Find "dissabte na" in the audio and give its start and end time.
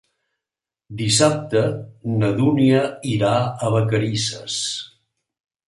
1.01-2.31